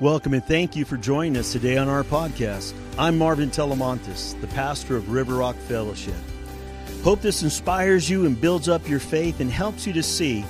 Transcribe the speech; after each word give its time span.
Welcome 0.00 0.32
and 0.32 0.42
thank 0.42 0.76
you 0.76 0.86
for 0.86 0.96
joining 0.96 1.36
us 1.36 1.52
today 1.52 1.76
on 1.76 1.86
our 1.86 2.02
podcast. 2.02 2.72
I'm 2.96 3.18
Marvin 3.18 3.50
Telemontis, 3.50 4.40
the 4.40 4.46
pastor 4.46 4.96
of 4.96 5.10
River 5.10 5.34
Rock 5.34 5.56
Fellowship. 5.56 6.14
Hope 7.04 7.20
this 7.20 7.42
inspires 7.42 8.08
you 8.08 8.24
and 8.24 8.40
builds 8.40 8.66
up 8.66 8.88
your 8.88 8.98
faith 8.98 9.40
and 9.40 9.50
helps 9.50 9.86
you 9.86 9.92
to 9.92 10.02
see 10.02 10.42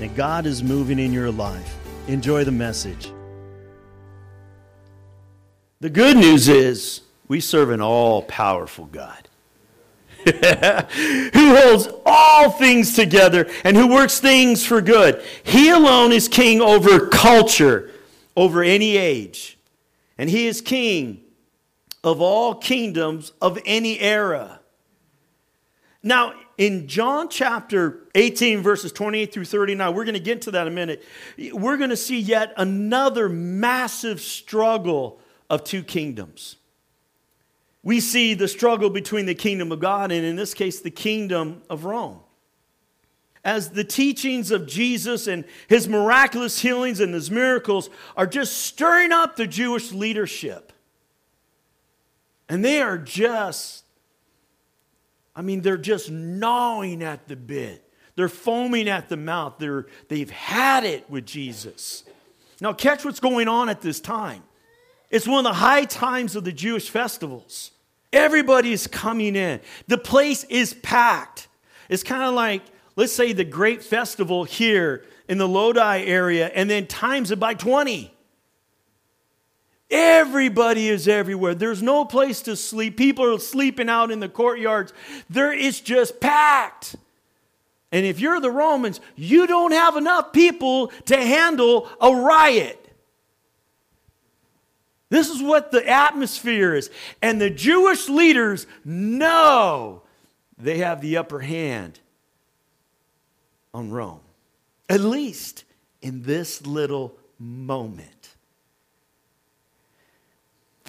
that 0.00 0.16
God 0.16 0.44
is 0.44 0.64
moving 0.64 0.98
in 0.98 1.12
your 1.12 1.30
life. 1.30 1.78
Enjoy 2.08 2.42
the 2.42 2.50
message. 2.50 3.12
The 5.78 5.90
good 5.90 6.16
news 6.16 6.48
is 6.48 7.02
we 7.28 7.38
serve 7.38 7.70
an 7.70 7.80
all 7.80 8.22
powerful 8.22 8.86
God 8.86 9.28
who 10.24 11.56
holds 11.56 11.88
all 12.04 12.50
things 12.50 12.96
together 12.96 13.48
and 13.62 13.76
who 13.76 13.86
works 13.86 14.18
things 14.18 14.66
for 14.66 14.80
good. 14.80 15.22
He 15.44 15.70
alone 15.70 16.10
is 16.10 16.26
king 16.26 16.60
over 16.60 17.06
culture 17.06 17.92
over 18.36 18.62
any 18.62 18.96
age. 18.96 19.58
And 20.18 20.30
he 20.30 20.46
is 20.46 20.60
king 20.60 21.22
of 22.04 22.20
all 22.20 22.54
kingdoms 22.54 23.32
of 23.40 23.58
any 23.66 23.98
era. 23.98 24.60
Now, 26.02 26.34
in 26.56 26.86
John 26.86 27.28
chapter 27.28 28.08
18, 28.14 28.62
verses 28.62 28.92
28 28.92 29.32
through 29.32 29.44
39, 29.44 29.94
we're 29.94 30.04
going 30.04 30.14
to 30.14 30.20
get 30.20 30.42
to 30.42 30.52
that 30.52 30.66
in 30.66 30.72
a 30.72 30.76
minute. 30.76 31.04
We're 31.52 31.76
going 31.76 31.90
to 31.90 31.96
see 31.96 32.20
yet 32.20 32.52
another 32.56 33.28
massive 33.28 34.20
struggle 34.20 35.20
of 35.50 35.64
two 35.64 35.82
kingdoms. 35.82 36.56
We 37.82 38.00
see 38.00 38.34
the 38.34 38.48
struggle 38.48 38.90
between 38.90 39.26
the 39.26 39.34
kingdom 39.34 39.70
of 39.70 39.80
God 39.80 40.12
and, 40.12 40.24
in 40.24 40.36
this 40.36 40.54
case, 40.54 40.80
the 40.80 40.90
kingdom 40.90 41.62
of 41.68 41.84
Rome 41.84 42.20
as 43.46 43.70
the 43.70 43.84
teachings 43.84 44.50
of 44.50 44.66
Jesus 44.66 45.28
and 45.28 45.44
his 45.68 45.88
miraculous 45.88 46.60
healings 46.60 46.98
and 46.98 47.14
his 47.14 47.30
miracles 47.30 47.88
are 48.16 48.26
just 48.26 48.58
stirring 48.58 49.12
up 49.12 49.36
the 49.36 49.46
Jewish 49.46 49.92
leadership. 49.92 50.72
And 52.48 52.64
they 52.64 52.82
are 52.82 52.98
just, 52.98 53.84
I 55.36 55.42
mean, 55.42 55.60
they're 55.60 55.76
just 55.76 56.10
gnawing 56.10 57.04
at 57.04 57.28
the 57.28 57.36
bit. 57.36 57.88
They're 58.16 58.28
foaming 58.28 58.88
at 58.88 59.08
the 59.08 59.16
mouth. 59.16 59.54
They're, 59.60 59.86
they've 60.08 60.30
had 60.30 60.82
it 60.82 61.08
with 61.08 61.24
Jesus. 61.24 62.02
Now, 62.60 62.72
catch 62.72 63.04
what's 63.04 63.20
going 63.20 63.46
on 63.46 63.68
at 63.68 63.80
this 63.80 64.00
time. 64.00 64.42
It's 65.08 65.28
one 65.28 65.38
of 65.38 65.44
the 65.44 65.58
high 65.58 65.84
times 65.84 66.34
of 66.34 66.42
the 66.42 66.52
Jewish 66.52 66.90
festivals. 66.90 67.70
Everybody 68.12 68.72
is 68.72 68.88
coming 68.88 69.36
in, 69.36 69.60
the 69.86 69.98
place 69.98 70.42
is 70.44 70.74
packed. 70.74 71.46
It's 71.88 72.02
kind 72.02 72.24
of 72.24 72.34
like 72.34 72.62
let's 72.96 73.12
say 73.12 73.32
the 73.32 73.44
grape 73.44 73.82
festival 73.82 74.44
here 74.44 75.04
in 75.28 75.38
the 75.38 75.48
Lodi 75.48 76.04
area, 76.04 76.46
and 76.48 76.68
then 76.68 76.86
times 76.86 77.30
it 77.30 77.38
by 77.38 77.54
20. 77.54 78.12
Everybody 79.88 80.88
is 80.88 81.06
everywhere. 81.06 81.54
There's 81.54 81.82
no 81.82 82.04
place 82.04 82.42
to 82.42 82.56
sleep. 82.56 82.96
People 82.96 83.34
are 83.34 83.38
sleeping 83.38 83.88
out 83.88 84.10
in 84.10 84.18
the 84.18 84.28
courtyards. 84.28 84.92
There 85.30 85.52
is 85.52 85.80
just 85.80 86.20
packed. 86.20 86.96
And 87.92 88.04
if 88.04 88.18
you're 88.18 88.40
the 88.40 88.50
Romans, 88.50 89.00
you 89.14 89.46
don't 89.46 89.72
have 89.72 89.96
enough 89.96 90.32
people 90.32 90.88
to 91.04 91.16
handle 91.16 91.88
a 92.00 92.12
riot. 92.12 92.82
This 95.08 95.30
is 95.30 95.40
what 95.40 95.70
the 95.70 95.88
atmosphere 95.88 96.74
is. 96.74 96.90
And 97.22 97.40
the 97.40 97.50
Jewish 97.50 98.08
leaders 98.08 98.66
know 98.84 100.02
they 100.58 100.78
have 100.78 101.00
the 101.00 101.16
upper 101.16 101.40
hand 101.40 102.00
on 103.76 103.90
Rome, 103.90 104.20
at 104.88 105.02
least 105.02 105.64
in 106.00 106.22
this 106.22 106.66
little 106.66 107.14
moment. 107.38 108.30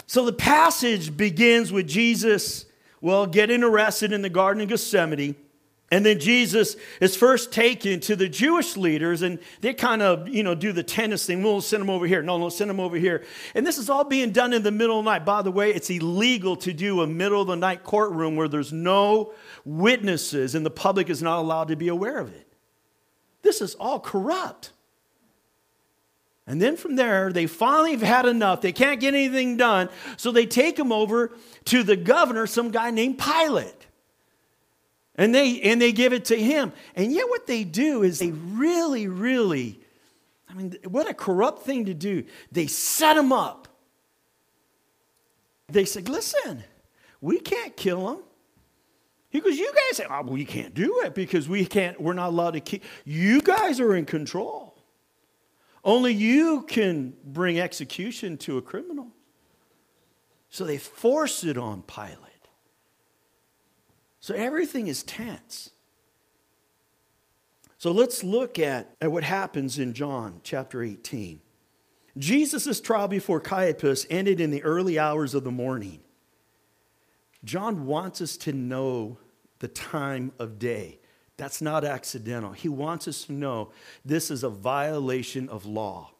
So 0.06 0.24
the 0.24 0.32
passage 0.32 1.14
begins 1.14 1.70
with 1.70 1.86
Jesus, 1.86 2.64
well, 3.02 3.26
getting 3.26 3.62
arrested 3.62 4.14
in 4.14 4.22
the 4.22 4.30
Garden 4.30 4.62
of 4.62 4.70
Gethsemane. 4.70 5.36
And 5.90 6.04
then 6.04 6.18
Jesus 6.18 6.76
is 6.98 7.14
first 7.14 7.52
taken 7.52 8.00
to 8.00 8.16
the 8.16 8.28
Jewish 8.28 8.74
leaders, 8.76 9.20
and 9.20 9.38
they 9.60 9.74
kind 9.74 10.00
of, 10.00 10.26
you 10.26 10.42
know, 10.42 10.54
do 10.54 10.72
the 10.72 10.82
tennis 10.82 11.26
thing. 11.26 11.42
We'll 11.42 11.60
send 11.60 11.82
them 11.82 11.90
over 11.90 12.06
here. 12.06 12.22
No, 12.22 12.38
no, 12.38 12.48
send 12.48 12.70
them 12.70 12.80
over 12.80 12.96
here. 12.96 13.22
And 13.54 13.66
this 13.66 13.76
is 13.76 13.90
all 13.90 14.04
being 14.04 14.30
done 14.30 14.54
in 14.54 14.62
the 14.62 14.70
middle 14.70 14.98
of 14.98 15.04
the 15.04 15.10
night. 15.10 15.26
By 15.26 15.42
the 15.42 15.50
way, 15.50 15.74
it's 15.74 15.90
illegal 15.90 16.56
to 16.56 16.72
do 16.72 17.02
a 17.02 17.06
middle 17.06 17.42
of 17.42 17.48
the 17.48 17.56
night 17.56 17.84
courtroom 17.84 18.36
where 18.36 18.48
there's 18.48 18.72
no 18.72 19.34
witnesses 19.66 20.54
and 20.54 20.64
the 20.64 20.70
public 20.70 21.10
is 21.10 21.22
not 21.22 21.38
allowed 21.38 21.68
to 21.68 21.76
be 21.76 21.88
aware 21.88 22.18
of 22.18 22.34
it. 22.34 22.47
This 23.42 23.60
is 23.60 23.74
all 23.76 24.00
corrupt. 24.00 24.72
And 26.46 26.62
then 26.62 26.76
from 26.76 26.96
there, 26.96 27.30
they 27.30 27.46
finally 27.46 27.90
have 27.92 28.02
had 28.02 28.26
enough. 28.26 28.62
They 28.62 28.72
can't 28.72 29.00
get 29.00 29.12
anything 29.12 29.58
done. 29.58 29.90
So 30.16 30.32
they 30.32 30.46
take 30.46 30.78
him 30.78 30.92
over 30.92 31.32
to 31.66 31.82
the 31.82 31.96
governor, 31.96 32.46
some 32.46 32.70
guy 32.70 32.90
named 32.90 33.18
Pilate. 33.18 33.86
And 35.14 35.34
they, 35.34 35.60
and 35.60 35.82
they 35.82 35.92
give 35.92 36.14
it 36.14 36.26
to 36.26 36.36
him. 36.40 36.72
And 36.94 37.12
yet, 37.12 37.28
what 37.28 37.46
they 37.46 37.64
do 37.64 38.02
is 38.02 38.18
they 38.18 38.30
really, 38.30 39.08
really, 39.08 39.80
I 40.48 40.54
mean, 40.54 40.76
what 40.84 41.08
a 41.10 41.12
corrupt 41.12 41.64
thing 41.64 41.84
to 41.86 41.94
do. 41.94 42.24
They 42.50 42.66
set 42.66 43.16
him 43.16 43.32
up. 43.32 43.68
They 45.68 45.84
said, 45.84 46.08
listen, 46.08 46.64
we 47.20 47.40
can't 47.40 47.76
kill 47.76 48.08
him. 48.08 48.18
He 49.30 49.40
goes, 49.40 49.58
You 49.58 49.72
guys 49.72 49.98
say, 49.98 50.06
oh, 50.10 50.22
we 50.22 50.44
can't 50.44 50.74
do 50.74 51.02
it 51.04 51.14
because 51.14 51.48
we 51.48 51.66
can't, 51.66 52.00
we're 52.00 52.14
not 52.14 52.28
allowed 52.28 52.52
to 52.52 52.60
keep. 52.60 52.84
You 53.04 53.40
guys 53.42 53.80
are 53.80 53.94
in 53.94 54.06
control. 54.06 54.74
Only 55.84 56.12
you 56.12 56.62
can 56.62 57.14
bring 57.24 57.60
execution 57.60 58.36
to 58.38 58.58
a 58.58 58.62
criminal. 58.62 59.08
So 60.50 60.64
they 60.64 60.78
force 60.78 61.44
it 61.44 61.58
on 61.58 61.82
Pilate. 61.82 62.18
So 64.20 64.34
everything 64.34 64.88
is 64.88 65.02
tense. 65.02 65.70
So 67.76 67.92
let's 67.92 68.24
look 68.24 68.58
at, 68.58 68.94
at 69.00 69.12
what 69.12 69.24
happens 69.24 69.78
in 69.78 69.92
John 69.94 70.40
chapter 70.42 70.82
18. 70.82 71.40
Jesus' 72.16 72.80
trial 72.80 73.06
before 73.06 73.40
Caiaphas 73.40 74.06
ended 74.10 74.40
in 74.40 74.50
the 74.50 74.62
early 74.64 74.98
hours 74.98 75.34
of 75.34 75.44
the 75.44 75.52
morning. 75.52 76.00
John 77.44 77.86
wants 77.86 78.20
us 78.20 78.36
to 78.38 78.52
know 78.52 79.18
the 79.60 79.68
time 79.68 80.32
of 80.38 80.58
day. 80.58 80.98
That's 81.36 81.62
not 81.62 81.84
accidental. 81.84 82.52
He 82.52 82.68
wants 82.68 83.06
us 83.06 83.24
to 83.24 83.32
know 83.32 83.70
this 84.04 84.30
is 84.30 84.42
a 84.42 84.48
violation 84.48 85.48
of 85.48 85.64
law. 85.64 86.10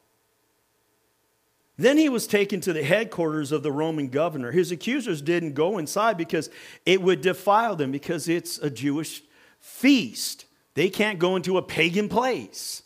Then 1.77 1.97
he 1.97 2.09
was 2.09 2.27
taken 2.27 2.59
to 2.61 2.73
the 2.73 2.83
headquarters 2.83 3.51
of 3.53 3.63
the 3.63 3.71
Roman 3.71 4.09
governor. 4.09 4.51
His 4.51 4.71
accusers 4.71 5.21
didn't 5.21 5.53
go 5.53 5.77
inside 5.77 6.17
because 6.17 6.49
it 6.85 7.01
would 7.01 7.21
defile 7.21 7.75
them, 7.75 7.91
because 7.91 8.27
it's 8.27 8.57
a 8.57 8.69
Jewish 8.69 9.23
feast. 9.59 10.45
They 10.73 10.89
can't 10.89 11.19
go 11.19 11.37
into 11.37 11.57
a 11.57 11.61
pagan 11.61 12.09
place. 12.09 12.83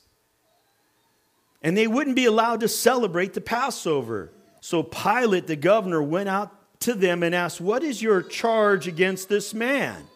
And 1.63 1.75
they 1.75 1.88
wouldn't 1.88 2.15
be 2.15 2.25
allowed 2.25 2.59
to 2.59 2.67
celebrate 2.67 3.33
the 3.33 3.41
Passover. 3.41 4.31
So 4.61 4.83
Pilate, 4.83 5.47
the 5.47 5.55
governor, 5.55 6.03
went 6.03 6.29
out 6.29 6.51
to 6.83 6.94
them 6.94 7.23
and 7.23 7.33
asked, 7.33 7.61
What 7.61 7.83
is 7.83 8.01
your 8.01 8.21
charge 8.21 8.88
against 8.88 9.29
this 9.29 9.53
man? 9.53 10.07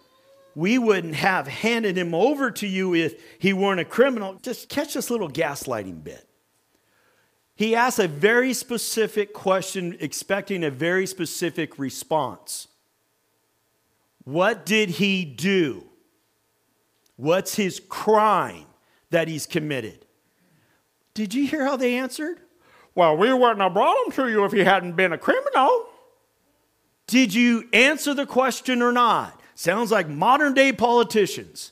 We 0.55 0.77
wouldn't 0.77 1.15
have 1.15 1.47
handed 1.47 1.97
him 1.97 2.15
over 2.15 2.49
to 2.49 2.67
you 2.67 2.95
if 2.95 3.21
he 3.37 3.53
weren't 3.53 3.79
a 3.79 3.85
criminal. 3.85 4.39
Just 4.41 4.69
catch 4.69 4.95
this 4.95 5.11
little 5.11 5.29
gaslighting 5.29 6.03
bit. 6.03 6.27
He 7.55 7.75
asks 7.75 7.99
a 7.99 8.07
very 8.07 8.53
specific 8.53 9.33
question, 9.33 9.97
expecting 9.99 10.63
a 10.63 10.71
very 10.71 11.07
specific 11.07 11.77
response. 11.79 12.67
What 14.23 14.65
did 14.65 14.89
he 14.89 15.25
do? 15.25 15.83
What's 17.15 17.55
his 17.55 17.79
crime 17.79 18.65
that 19.09 19.27
he's 19.27 19.45
committed? 19.45 20.05
Did 21.13 21.33
you 21.33 21.47
hear 21.47 21.65
how 21.65 21.77
they 21.77 21.95
answered? 21.95 22.39
Well, 22.93 23.15
we 23.15 23.31
wouldn't 23.31 23.61
have 23.61 23.73
brought 23.73 24.05
him 24.05 24.11
to 24.13 24.29
you 24.29 24.43
if 24.43 24.51
he 24.51 24.59
hadn't 24.59 24.95
been 24.95 25.13
a 25.13 25.17
criminal. 25.17 25.85
Did 27.07 27.33
you 27.33 27.67
answer 27.73 28.13
the 28.13 28.25
question 28.25 28.81
or 28.81 28.91
not? 28.91 29.39
Sounds 29.55 29.91
like 29.91 30.07
modern 30.07 30.53
day 30.53 30.71
politicians. 30.71 31.71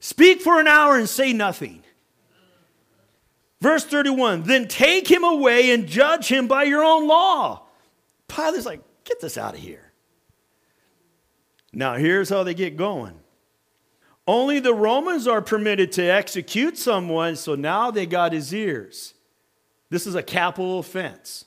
Speak 0.00 0.40
for 0.40 0.58
an 0.58 0.66
hour 0.66 0.96
and 0.96 1.08
say 1.08 1.32
nothing. 1.32 1.82
Verse 3.60 3.84
31 3.84 4.44
Then 4.44 4.66
take 4.66 5.08
him 5.10 5.24
away 5.24 5.70
and 5.70 5.86
judge 5.86 6.28
him 6.28 6.48
by 6.48 6.64
your 6.64 6.82
own 6.82 7.06
law. 7.06 7.62
Pilate's 8.26 8.66
like, 8.66 8.80
Get 9.04 9.20
this 9.20 9.36
out 9.36 9.54
of 9.54 9.60
here. 9.60 9.92
Now, 11.72 11.94
here's 11.94 12.28
how 12.28 12.42
they 12.42 12.54
get 12.54 12.76
going. 12.76 13.14
Only 14.26 14.60
the 14.60 14.74
Romans 14.74 15.26
are 15.26 15.42
permitted 15.42 15.92
to 15.92 16.02
execute 16.02 16.78
someone, 16.78 17.36
so 17.36 17.54
now 17.54 17.90
they 17.90 18.06
got 18.06 18.32
his 18.32 18.54
ears. 18.54 19.14
This 19.88 20.06
is 20.06 20.14
a 20.14 20.22
capital 20.22 20.78
offense. 20.78 21.44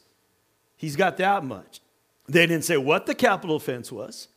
He's 0.76 0.96
got 0.96 1.18
that 1.18 1.46
much. 1.46 1.80
They 2.28 2.46
didn't 2.46 2.66
say 2.66 2.78
what 2.78 3.06
the 3.06 3.16
capital 3.16 3.56
offense 3.56 3.92
was. 3.92 4.28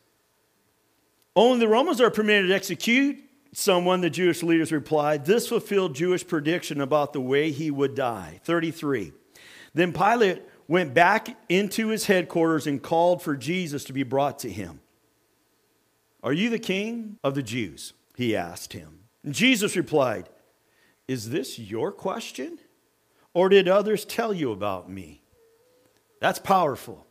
Only 1.34 1.60
the 1.60 1.68
Romans 1.68 2.00
are 2.00 2.10
permitted 2.10 2.48
to 2.48 2.54
execute 2.54 3.22
someone, 3.52 4.00
the 4.00 4.10
Jewish 4.10 4.42
leaders 4.42 4.72
replied. 4.72 5.24
This 5.24 5.48
fulfilled 5.48 5.94
Jewish 5.94 6.26
prediction 6.26 6.80
about 6.80 7.12
the 7.12 7.20
way 7.20 7.50
he 7.50 7.70
would 7.70 7.94
die. 7.94 8.40
33. 8.44 9.12
Then 9.74 9.92
Pilate 9.92 10.42
went 10.68 10.94
back 10.94 11.36
into 11.48 11.88
his 11.88 12.06
headquarters 12.06 12.66
and 12.66 12.82
called 12.82 13.22
for 13.22 13.36
Jesus 13.36 13.84
to 13.84 13.92
be 13.92 14.02
brought 14.02 14.38
to 14.40 14.50
him. 14.50 14.80
Are 16.22 16.32
you 16.32 16.50
the 16.50 16.58
king 16.58 17.18
of 17.22 17.34
the 17.34 17.42
Jews? 17.42 17.92
He 18.16 18.34
asked 18.34 18.72
him. 18.72 19.00
And 19.22 19.34
Jesus 19.34 19.76
replied, 19.76 20.28
Is 21.06 21.30
this 21.30 21.58
your 21.58 21.92
question? 21.92 22.58
Or 23.32 23.48
did 23.48 23.68
others 23.68 24.04
tell 24.04 24.32
you 24.32 24.50
about 24.50 24.90
me? 24.90 25.22
That's 26.20 26.38
powerful. 26.38 27.06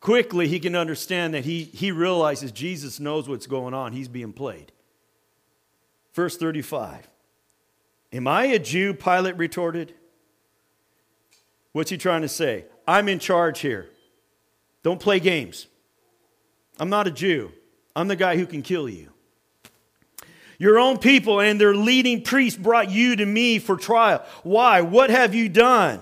Quickly, 0.00 0.46
he 0.46 0.60
can 0.60 0.76
understand 0.76 1.34
that 1.34 1.44
he, 1.44 1.64
he 1.64 1.90
realizes 1.90 2.52
Jesus 2.52 3.00
knows 3.00 3.28
what's 3.28 3.46
going 3.46 3.74
on. 3.74 3.92
He's 3.92 4.08
being 4.08 4.32
played. 4.32 4.72
Verse 6.14 6.36
35 6.36 7.08
Am 8.12 8.26
I 8.26 8.44
a 8.46 8.58
Jew? 8.58 8.94
Pilate 8.94 9.36
retorted. 9.36 9.94
What's 11.72 11.90
he 11.90 11.98
trying 11.98 12.22
to 12.22 12.28
say? 12.28 12.64
I'm 12.86 13.08
in 13.08 13.18
charge 13.18 13.60
here. 13.60 13.88
Don't 14.82 15.00
play 15.00 15.20
games. 15.20 15.66
I'm 16.78 16.88
not 16.88 17.06
a 17.06 17.10
Jew. 17.10 17.52
I'm 17.94 18.08
the 18.08 18.16
guy 18.16 18.36
who 18.36 18.46
can 18.46 18.62
kill 18.62 18.88
you. 18.88 19.10
Your 20.58 20.78
own 20.78 20.98
people 20.98 21.40
and 21.40 21.60
their 21.60 21.74
leading 21.74 22.22
priests 22.22 22.58
brought 22.58 22.90
you 22.90 23.16
to 23.16 23.26
me 23.26 23.58
for 23.58 23.76
trial. 23.76 24.24
Why? 24.42 24.80
What 24.80 25.10
have 25.10 25.34
you 25.34 25.48
done? 25.48 26.00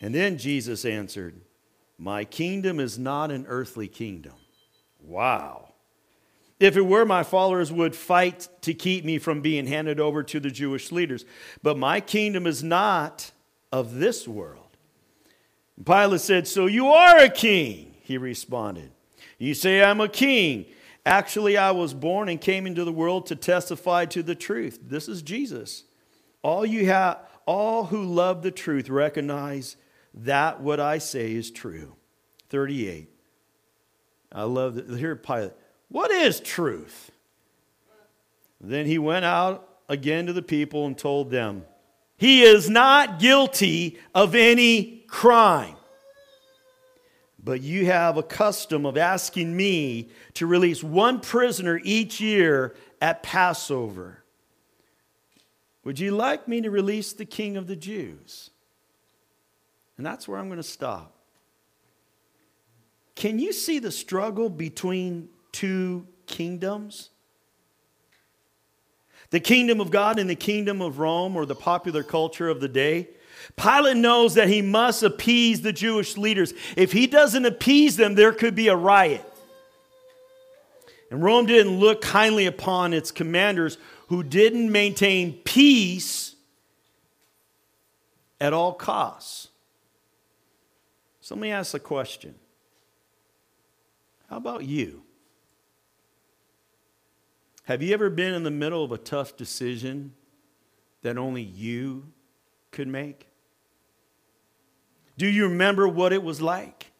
And 0.00 0.14
then 0.14 0.38
Jesus 0.38 0.84
answered, 0.84 1.40
My 1.98 2.24
kingdom 2.24 2.78
is 2.78 2.98
not 2.98 3.30
an 3.30 3.46
earthly 3.48 3.88
kingdom. 3.88 4.34
Wow. 5.00 5.72
If 6.58 6.76
it 6.76 6.82
were, 6.82 7.04
my 7.04 7.22
followers 7.22 7.70
would 7.70 7.94
fight 7.94 8.48
to 8.62 8.74
keep 8.74 9.04
me 9.04 9.18
from 9.18 9.42
being 9.42 9.66
handed 9.66 10.00
over 10.00 10.22
to 10.22 10.40
the 10.40 10.50
Jewish 10.50 10.90
leaders. 10.90 11.24
But 11.62 11.78
my 11.78 12.00
kingdom 12.00 12.46
is 12.46 12.62
not 12.62 13.30
of 13.70 13.96
this 13.96 14.26
world. 14.26 14.76
Pilate 15.84 16.20
said, 16.20 16.48
So 16.48 16.66
you 16.66 16.88
are 16.88 17.18
a 17.18 17.28
king, 17.28 17.94
he 18.02 18.16
responded. 18.16 18.90
You 19.38 19.52
say, 19.52 19.82
I'm 19.82 20.00
a 20.00 20.08
king. 20.08 20.66
Actually, 21.04 21.56
I 21.56 21.70
was 21.72 21.92
born 21.92 22.28
and 22.28 22.40
came 22.40 22.66
into 22.66 22.84
the 22.84 22.92
world 22.92 23.26
to 23.26 23.36
testify 23.36 24.06
to 24.06 24.22
the 24.22 24.34
truth. 24.34 24.78
This 24.82 25.08
is 25.08 25.22
Jesus. 25.22 25.84
All 26.42 26.64
you 26.64 26.86
have, 26.86 27.18
all 27.44 27.84
who 27.84 28.02
love 28.02 28.42
the 28.42 28.50
truth 28.50 28.88
recognize 28.88 29.76
that 30.16 30.60
what 30.60 30.80
I 30.80 30.98
say 30.98 31.32
is 31.32 31.50
true. 31.50 31.94
38. 32.48 33.10
I 34.32 34.42
love 34.44 34.74
that. 34.74 34.98
Here, 34.98 35.16
Pilate. 35.16 35.52
What 35.88 36.10
is 36.10 36.40
truth? 36.40 37.10
Then 38.60 38.86
he 38.86 38.98
went 38.98 39.24
out 39.24 39.68
again 39.88 40.26
to 40.26 40.32
the 40.32 40.42
people 40.42 40.86
and 40.86 40.96
told 40.96 41.30
them, 41.30 41.64
He 42.16 42.42
is 42.42 42.68
not 42.70 43.18
guilty 43.18 43.98
of 44.14 44.34
any 44.34 45.04
crime. 45.06 45.76
But 47.42 47.62
you 47.62 47.86
have 47.86 48.16
a 48.16 48.24
custom 48.24 48.84
of 48.84 48.96
asking 48.96 49.56
me 49.56 50.08
to 50.34 50.46
release 50.46 50.82
one 50.82 51.20
prisoner 51.20 51.80
each 51.84 52.20
year 52.20 52.74
at 53.00 53.22
Passover. 53.22 54.24
Would 55.84 56.00
you 56.00 56.10
like 56.10 56.48
me 56.48 56.60
to 56.62 56.70
release 56.70 57.12
the 57.12 57.24
king 57.24 57.56
of 57.56 57.68
the 57.68 57.76
Jews? 57.76 58.50
And 59.96 60.04
that's 60.04 60.28
where 60.28 60.38
I'm 60.38 60.48
going 60.48 60.58
to 60.58 60.62
stop. 60.62 61.14
Can 63.14 63.38
you 63.38 63.52
see 63.52 63.78
the 63.78 63.90
struggle 63.90 64.50
between 64.50 65.30
two 65.52 66.06
kingdoms? 66.26 67.10
The 69.30 69.40
kingdom 69.40 69.80
of 69.80 69.90
God 69.90 70.18
and 70.18 70.28
the 70.28 70.36
kingdom 70.36 70.80
of 70.82 70.98
Rome, 70.98 71.34
or 71.34 71.46
the 71.46 71.54
popular 71.54 72.02
culture 72.02 72.48
of 72.48 72.60
the 72.60 72.68
day. 72.68 73.08
Pilate 73.56 73.96
knows 73.96 74.34
that 74.34 74.48
he 74.48 74.62
must 74.62 75.02
appease 75.02 75.62
the 75.62 75.72
Jewish 75.72 76.16
leaders. 76.16 76.52
If 76.76 76.92
he 76.92 77.06
doesn't 77.06 77.44
appease 77.44 77.96
them, 77.96 78.14
there 78.14 78.32
could 78.32 78.54
be 78.54 78.68
a 78.68 78.76
riot. 78.76 79.24
And 81.10 81.22
Rome 81.22 81.46
didn't 81.46 81.78
look 81.78 82.02
kindly 82.02 82.46
upon 82.46 82.92
its 82.92 83.10
commanders 83.10 83.78
who 84.08 84.22
didn't 84.22 84.70
maintain 84.70 85.34
peace 85.44 86.34
at 88.40 88.52
all 88.52 88.72
costs. 88.74 89.48
So 91.26 91.34
let 91.34 91.40
me 91.40 91.50
ask 91.50 91.74
a 91.74 91.80
question 91.80 92.36
How 94.30 94.36
about 94.36 94.62
you? 94.62 95.02
Have 97.64 97.82
you 97.82 97.92
ever 97.94 98.10
been 98.10 98.32
in 98.32 98.44
the 98.44 98.50
middle 98.52 98.84
of 98.84 98.92
a 98.92 98.96
tough 98.96 99.36
decision 99.36 100.14
that 101.02 101.18
only 101.18 101.42
you 101.42 102.12
could 102.70 102.86
make? 102.86 103.26
Do 105.18 105.26
you 105.26 105.48
remember 105.48 105.88
what 105.88 106.12
it 106.12 106.22
was 106.22 106.40
like? 106.40 106.92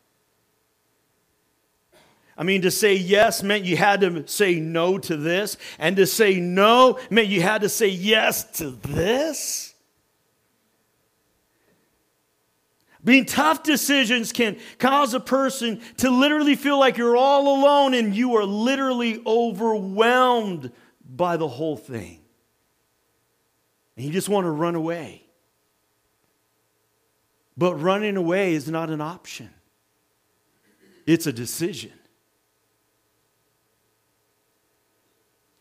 I 2.36 2.42
mean, 2.42 2.62
to 2.62 2.72
say 2.72 2.94
yes 2.96 3.44
meant 3.44 3.62
you 3.62 3.76
had 3.76 4.00
to 4.00 4.26
say 4.26 4.58
no 4.58 4.98
to 4.98 5.16
this, 5.16 5.56
and 5.78 5.94
to 5.98 6.04
say 6.04 6.40
no 6.40 6.98
meant 7.10 7.28
you 7.28 7.42
had 7.42 7.60
to 7.60 7.68
say 7.68 7.86
yes 7.86 8.42
to 8.58 8.70
this. 8.70 9.75
Being 13.06 13.24
tough 13.24 13.62
decisions 13.62 14.32
can 14.32 14.58
cause 14.80 15.14
a 15.14 15.20
person 15.20 15.80
to 15.98 16.10
literally 16.10 16.56
feel 16.56 16.76
like 16.76 16.96
you're 16.96 17.16
all 17.16 17.56
alone 17.56 17.94
and 17.94 18.12
you 18.12 18.34
are 18.34 18.44
literally 18.44 19.22
overwhelmed 19.24 20.72
by 21.08 21.36
the 21.36 21.46
whole 21.46 21.76
thing. 21.76 22.18
And 23.96 24.04
you 24.04 24.12
just 24.12 24.28
want 24.28 24.44
to 24.44 24.50
run 24.50 24.74
away. 24.74 25.22
But 27.56 27.76
running 27.76 28.16
away 28.16 28.54
is 28.54 28.68
not 28.68 28.90
an 28.90 29.00
option, 29.00 29.50
it's 31.06 31.28
a 31.28 31.32
decision. 31.32 31.92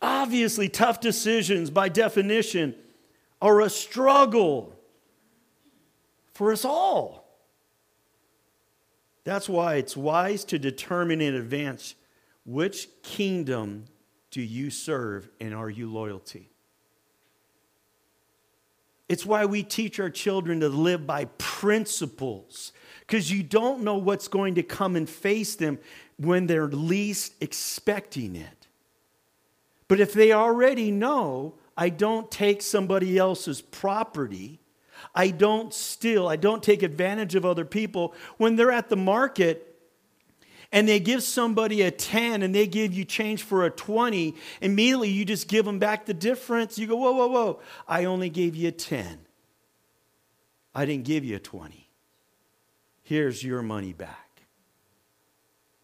Obviously, 0.02 0.68
tough 0.68 1.00
decisions, 1.00 1.70
by 1.70 1.88
definition, 1.88 2.74
are 3.40 3.60
a 3.60 3.70
struggle 3.70 4.76
for 6.34 6.50
us 6.50 6.64
all. 6.64 7.25
That's 9.26 9.48
why 9.48 9.74
it's 9.74 9.96
wise 9.96 10.44
to 10.44 10.58
determine 10.58 11.20
in 11.20 11.34
advance 11.34 11.96
which 12.44 12.86
kingdom 13.02 13.86
do 14.30 14.40
you 14.40 14.70
serve 14.70 15.28
and 15.40 15.52
are 15.52 15.68
you 15.68 15.90
loyalty. 15.90 16.52
It's 19.08 19.26
why 19.26 19.44
we 19.44 19.64
teach 19.64 19.98
our 19.98 20.10
children 20.10 20.60
to 20.60 20.68
live 20.68 21.08
by 21.08 21.24
principles 21.38 22.72
because 23.00 23.32
you 23.32 23.42
don't 23.42 23.82
know 23.82 23.96
what's 23.96 24.28
going 24.28 24.54
to 24.54 24.62
come 24.62 24.94
and 24.94 25.10
face 25.10 25.56
them 25.56 25.80
when 26.18 26.46
they're 26.46 26.68
least 26.68 27.34
expecting 27.40 28.36
it. 28.36 28.68
But 29.88 29.98
if 29.98 30.12
they 30.12 30.30
already 30.30 30.92
know, 30.92 31.56
I 31.76 31.88
don't 31.88 32.30
take 32.30 32.62
somebody 32.62 33.18
else's 33.18 33.60
property 33.60 34.60
I 35.14 35.30
don't 35.30 35.72
steal. 35.72 36.28
I 36.28 36.36
don't 36.36 36.62
take 36.62 36.82
advantage 36.82 37.34
of 37.34 37.44
other 37.44 37.64
people. 37.64 38.14
When 38.36 38.56
they're 38.56 38.72
at 38.72 38.88
the 38.88 38.96
market 38.96 39.76
and 40.72 40.88
they 40.88 41.00
give 41.00 41.22
somebody 41.22 41.82
a 41.82 41.90
10 41.90 42.42
and 42.42 42.54
they 42.54 42.66
give 42.66 42.92
you 42.92 43.04
change 43.04 43.42
for 43.42 43.64
a 43.64 43.70
20, 43.70 44.34
immediately 44.60 45.10
you 45.10 45.24
just 45.24 45.48
give 45.48 45.64
them 45.64 45.78
back 45.78 46.06
the 46.06 46.14
difference. 46.14 46.78
You 46.78 46.86
go, 46.86 46.96
whoa, 46.96 47.12
whoa, 47.12 47.28
whoa. 47.28 47.60
I 47.86 48.04
only 48.04 48.28
gave 48.28 48.56
you 48.56 48.68
a 48.68 48.72
10. 48.72 49.18
I 50.74 50.84
didn't 50.84 51.04
give 51.04 51.24
you 51.24 51.36
a 51.36 51.40
20. 51.40 51.88
Here's 53.02 53.42
your 53.42 53.62
money 53.62 53.92
back. 53.92 54.42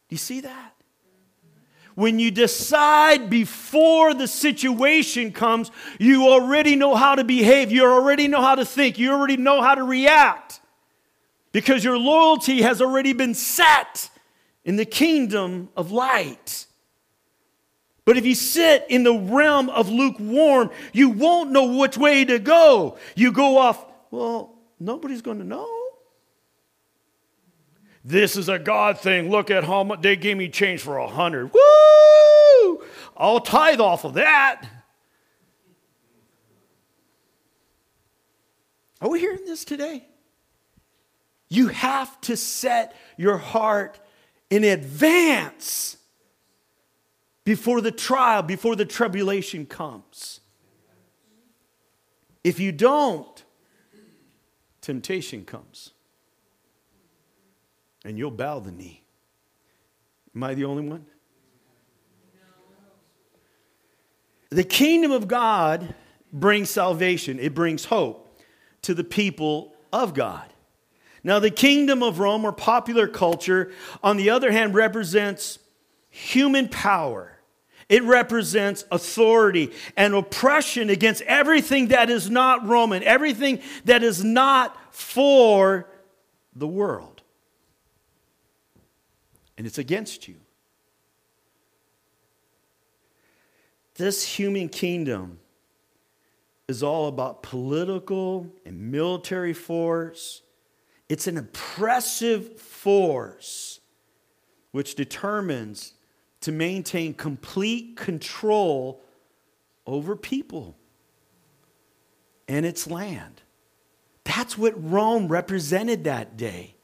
Do 0.08 0.14
you 0.14 0.18
see 0.18 0.40
that? 0.40 0.74
When 1.94 2.18
you 2.18 2.30
decide 2.30 3.28
before 3.28 4.14
the 4.14 4.26
situation 4.26 5.32
comes, 5.32 5.70
you 5.98 6.28
already 6.28 6.76
know 6.76 6.94
how 6.94 7.14
to 7.14 7.24
behave, 7.24 7.70
you 7.70 7.84
already 7.84 8.28
know 8.28 8.40
how 8.40 8.54
to 8.54 8.64
think, 8.64 8.98
you 8.98 9.12
already 9.12 9.36
know 9.36 9.62
how 9.62 9.74
to 9.74 9.84
react 9.84 10.60
because 11.52 11.84
your 11.84 11.98
loyalty 11.98 12.62
has 12.62 12.80
already 12.80 13.12
been 13.12 13.34
set 13.34 14.10
in 14.64 14.76
the 14.76 14.84
kingdom 14.84 15.68
of 15.76 15.92
light. 15.92 16.66
But 18.04 18.16
if 18.16 18.26
you 18.26 18.34
sit 18.34 18.86
in 18.88 19.04
the 19.04 19.14
realm 19.14 19.68
of 19.68 19.88
lukewarm, 19.88 20.70
you 20.92 21.10
won't 21.10 21.52
know 21.52 21.76
which 21.76 21.96
way 21.96 22.24
to 22.24 22.38
go. 22.38 22.98
You 23.14 23.32
go 23.32 23.58
off, 23.58 23.84
well, 24.10 24.58
nobody's 24.80 25.22
going 25.22 25.38
to 25.38 25.44
know. 25.44 25.81
This 28.04 28.36
is 28.36 28.48
a 28.48 28.58
God 28.58 28.98
thing. 28.98 29.30
Look 29.30 29.50
at 29.50 29.64
how 29.64 29.84
much 29.84 30.02
they 30.02 30.16
gave 30.16 30.36
me 30.36 30.48
change 30.48 30.80
for 30.80 30.98
a 30.98 31.06
hundred. 31.06 31.52
Woo! 31.52 32.82
I'll 33.16 33.40
tithe 33.40 33.80
off 33.80 34.04
of 34.04 34.14
that. 34.14 34.66
Are 39.00 39.08
we 39.08 39.20
hearing 39.20 39.44
this 39.44 39.64
today? 39.64 40.04
You 41.48 41.68
have 41.68 42.20
to 42.22 42.36
set 42.36 42.96
your 43.16 43.36
heart 43.36 44.00
in 44.48 44.64
advance 44.64 45.96
before 47.44 47.80
the 47.80 47.90
trial, 47.90 48.42
before 48.42 48.76
the 48.76 48.84
tribulation 48.84 49.66
comes. 49.66 50.40
If 52.44 52.58
you 52.58 52.72
don't, 52.72 53.44
temptation 54.80 55.44
comes. 55.44 55.92
And 58.04 58.18
you'll 58.18 58.30
bow 58.30 58.58
the 58.58 58.72
knee. 58.72 59.04
Am 60.34 60.42
I 60.42 60.54
the 60.54 60.64
only 60.64 60.88
one? 60.88 61.06
The 64.50 64.64
kingdom 64.64 65.12
of 65.12 65.28
God 65.28 65.94
brings 66.32 66.70
salvation, 66.70 67.38
it 67.38 67.54
brings 67.54 67.86
hope 67.86 68.38
to 68.82 68.94
the 68.94 69.04
people 69.04 69.74
of 69.92 70.14
God. 70.14 70.52
Now, 71.24 71.38
the 71.38 71.50
kingdom 71.50 72.02
of 72.02 72.18
Rome 72.18 72.44
or 72.44 72.52
popular 72.52 73.06
culture, 73.06 73.70
on 74.02 74.16
the 74.16 74.30
other 74.30 74.50
hand, 74.50 74.74
represents 74.74 75.58
human 76.08 76.68
power. 76.68 77.38
It 77.88 78.02
represents 78.04 78.84
authority 78.90 79.72
and 79.96 80.14
oppression 80.14 80.90
against 80.90 81.22
everything 81.22 81.88
that 81.88 82.10
is 82.10 82.30
not 82.30 82.66
Roman, 82.66 83.02
everything 83.02 83.60
that 83.84 84.02
is 84.02 84.24
not 84.24 84.94
for 84.94 85.86
the 86.54 86.66
world. 86.66 87.11
And 89.62 89.66
it's 89.68 89.78
against 89.78 90.26
you. 90.26 90.34
This 93.94 94.26
human 94.26 94.68
kingdom 94.68 95.38
is 96.66 96.82
all 96.82 97.06
about 97.06 97.44
political 97.44 98.52
and 98.66 98.90
military 98.90 99.52
force. 99.52 100.42
It's 101.08 101.28
an 101.28 101.38
oppressive 101.38 102.58
force 102.58 103.78
which 104.72 104.96
determines 104.96 105.92
to 106.40 106.50
maintain 106.50 107.14
complete 107.14 107.96
control 107.96 109.00
over 109.86 110.16
people 110.16 110.76
and 112.48 112.66
its 112.66 112.88
land. 112.88 113.42
That's 114.24 114.58
what 114.58 114.74
Rome 114.90 115.28
represented 115.28 116.02
that 116.02 116.36
day. 116.36 116.74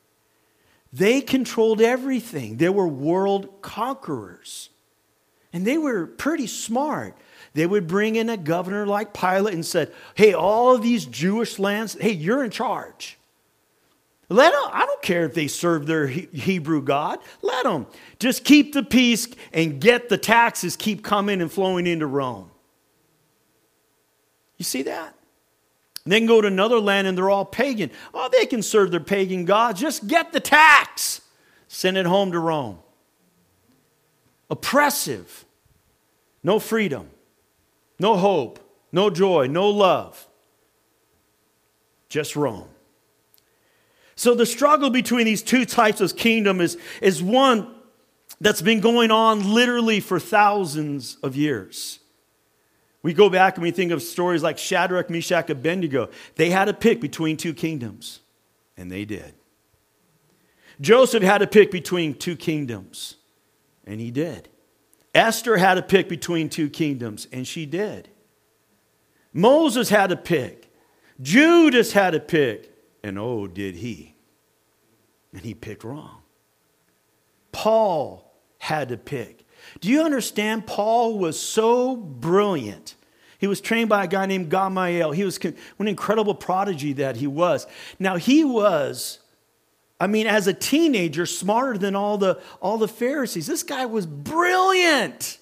They 0.93 1.21
controlled 1.21 1.81
everything, 1.81 2.57
they 2.57 2.69
were 2.69 2.89
world 2.89 3.63
conquerors. 3.63 4.71
And 5.51 5.67
they 5.67 5.79
were 5.79 6.07
pretty 6.07 6.47
smart. 6.47 7.17
They 7.55 7.67
would 7.67 7.87
bring 7.87 8.17
in 8.17 8.29
a 8.29 8.37
governor 8.37 8.87
like 8.87 9.15
Pilate 9.15 9.55
and 9.55 9.65
said, 9.65 9.93
Hey, 10.15 10.35
all 10.35 10.75
of 10.75 10.83
these 10.83 11.07
Jewish 11.07 11.59
lands, 11.59 11.97
hey, 11.99 12.13
you're 12.13 12.45
in 12.45 12.51
charge. 12.51 13.19
Let 14.29 14.53
them, 14.53 14.63
I 14.71 14.85
don't 14.85 15.01
care 15.01 15.25
if 15.25 15.33
they 15.33 15.49
serve 15.49 15.87
their 15.87 16.07
Hebrew 16.07 16.83
God. 16.83 17.19
Let 17.41 17.65
them. 17.65 17.87
Just 18.19 18.45
keep 18.45 18.75
the 18.75 18.83
peace 18.83 19.27
and 19.55 19.81
get 19.81 20.11
the 20.11 20.19
taxes 20.19 20.77
keep 20.77 21.03
coming 21.03 21.41
and 21.41 21.51
flowing 21.51 21.87
into 21.87 22.07
Rome. 22.07 22.51
You 24.59 24.65
see 24.65 24.83
that? 24.83 25.15
And 26.09 26.13
they 26.15 26.21
can 26.21 26.27
go 26.27 26.41
to 26.41 26.49
another 26.49 26.81
land 26.81 27.07
and 27.07 27.19
they're 27.19 27.29
all 27.29 27.45
pagan. 27.45 27.91
Oh, 28.15 28.31
they 28.33 28.47
can 28.47 28.63
serve 28.63 28.91
their 28.91 28.99
pagan 28.99 29.45
gods. 29.45 29.79
Just 29.79 30.09
get 30.09 30.33
the 30.33 30.41
tax. 30.41 31.21
Send 31.69 31.99
it 31.99 32.07
home 32.07 32.33
to 32.33 32.39
Rome. 32.39 32.79
Oppressive. 34.49 35.45
No 36.43 36.61
freedom. 36.61 37.11
No 37.99 38.17
hope. 38.17 38.59
No 38.91 39.11
joy. 39.11 39.49
No 39.49 39.69
love. 39.69 40.27
Just 42.09 42.37
Rome. 42.37 42.71
So 44.15 44.35
the 44.35 44.47
struggle 44.47 44.89
between 44.89 45.27
these 45.27 45.43
two 45.43 45.67
types 45.67 46.01
of 46.01 46.17
kingdom 46.17 46.63
is, 46.63 46.79
is 47.03 47.23
one 47.23 47.75
that's 48.41 48.63
been 48.63 48.81
going 48.81 49.11
on 49.11 49.53
literally 49.53 50.01
for 50.01 50.19
thousands 50.19 51.19
of 51.23 51.37
years. 51.37 51.99
We 53.09 53.15
go 53.15 53.31
back 53.31 53.57
and 53.57 53.63
we 53.63 53.71
think 53.71 53.91
of 53.91 54.03
stories 54.03 54.43
like 54.43 54.59
Shadrach, 54.59 55.09
Meshach, 55.09 55.49
Abednego. 55.49 56.11
They 56.35 56.51
had 56.51 56.67
to 56.67 56.75
pick 56.75 57.01
between 57.01 57.39
two 57.39 57.55
kingdoms, 57.55 58.21
and 58.77 58.93
they 58.93 59.07
did. 59.07 59.33
Joseph 60.79 61.23
had 61.23 61.39
to 61.39 61.47
pick 61.47 61.71
between 61.71 62.13
two 62.13 62.37
kingdoms, 62.37 63.17
and 63.87 63.99
he 63.99 64.11
did. 64.11 64.51
Esther 65.15 65.57
had 65.57 65.77
to 65.77 65.83
pick 65.83 66.11
between 66.11 66.51
two 66.51 66.69
kingdoms, 66.69 67.27
and 67.33 67.47
she 67.47 67.65
did. 67.65 68.11
Moses 69.33 69.89
had 69.89 70.11
to 70.11 70.17
pick. 70.17 70.71
Judas 71.19 71.93
had 71.93 72.11
to 72.11 72.21
pick. 72.21 72.75
And 73.03 73.19
oh, 73.19 73.47
did 73.47 73.77
he. 73.77 74.17
And 75.33 75.41
he 75.41 75.55
picked 75.55 75.83
wrong. 75.83 76.21
Paul 77.53 78.35
had 78.59 78.91
to 78.91 78.99
pick. 78.99 79.47
Do 79.81 79.89
you 79.89 80.03
understand? 80.03 80.67
Paul 80.67 81.19
was 81.19 81.41
so 81.41 81.97
brilliant. 81.97 82.97
He 83.39 83.47
was 83.47 83.61
trained 83.61 83.89
by 83.89 84.05
a 84.05 84.09
guy 84.09 84.27
named 84.27 84.51
Gamaliel. 84.51 85.13
He 85.13 85.25
was 85.25 85.39
an 85.79 85.89
incredible 85.89 86.35
prodigy 86.35 86.93
that 86.95 87.17
he 87.17 87.27
was. 87.27 87.67
Now, 87.99 88.17
he 88.17 88.45
was, 88.45 89.21
I 90.01 90.07
mean, 90.09 90.27
as 90.27 90.47
a 90.47 90.53
teenager, 90.53 91.25
smarter 91.25 91.79
than 91.79 91.95
all 91.95 92.19
the, 92.19 92.41
all 92.61 92.79
the 92.79 92.89
Pharisees. 92.89 93.47
This 93.47 93.63
guy 93.63 93.87
was 93.87 94.07
brilliant. 94.07 95.39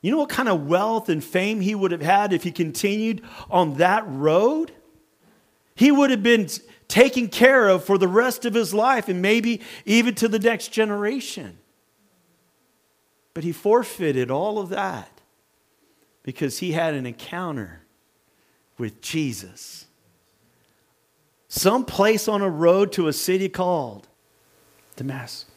You 0.00 0.10
know 0.10 0.18
what 0.18 0.30
kind 0.30 0.48
of 0.48 0.66
wealth 0.66 1.08
and 1.08 1.22
fame 1.22 1.60
he 1.60 1.74
would 1.74 1.92
have 1.92 2.02
had 2.02 2.32
if 2.32 2.42
he 2.42 2.50
continued 2.50 3.22
on 3.50 3.74
that 3.74 4.04
road? 4.06 4.72
he 5.74 5.90
would 5.90 6.10
have 6.10 6.22
been 6.22 6.48
taken 6.88 7.28
care 7.28 7.68
of 7.68 7.84
for 7.84 7.98
the 7.98 8.08
rest 8.08 8.44
of 8.44 8.54
his 8.54 8.74
life 8.74 9.08
and 9.08 9.22
maybe 9.22 9.60
even 9.84 10.14
to 10.16 10.28
the 10.28 10.38
next 10.38 10.68
generation. 10.68 11.58
But 13.34 13.44
he 13.44 13.52
forfeited 13.52 14.30
all 14.30 14.58
of 14.58 14.68
that 14.70 15.21
because 16.22 16.58
he 16.58 16.72
had 16.72 16.94
an 16.94 17.06
encounter 17.06 17.80
with 18.78 19.00
Jesus. 19.00 19.86
Some 21.48 21.84
place 21.84 22.28
on 22.28 22.40
a 22.40 22.48
road 22.48 22.92
to 22.92 23.08
a 23.08 23.12
city 23.12 23.48
called 23.48 24.08
Damascus. 24.96 25.50